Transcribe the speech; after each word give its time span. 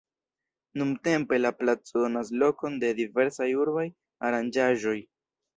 Nuntempe 0.81 1.39
la 1.41 1.51
placo 1.59 2.01
donas 2.05 2.33
lokon 2.45 2.81
de 2.85 2.91
diversaj 3.03 3.51
urbaj 3.67 3.87
aranĝaĵoj. 4.31 4.99